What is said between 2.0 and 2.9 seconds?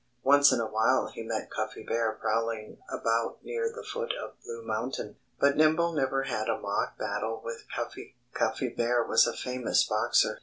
prowling